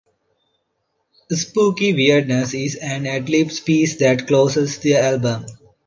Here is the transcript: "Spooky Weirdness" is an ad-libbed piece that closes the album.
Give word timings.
"Spooky 1.31 1.93
Weirdness" 1.93 2.55
is 2.55 2.73
an 2.73 3.05
ad-libbed 3.05 3.63
piece 3.65 3.97
that 3.97 4.25
closes 4.25 4.79
the 4.79 4.95
album. 4.95 5.45